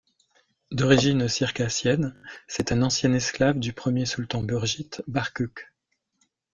D'origine 0.71 1.27
circassienne, 1.27 2.15
c'est 2.47 2.71
un 2.71 2.81
ancien 2.81 3.13
esclave 3.13 3.59
du 3.59 3.71
premier 3.71 4.07
sultan 4.07 4.41
burjite, 4.41 5.03
Barquq. 5.05 5.71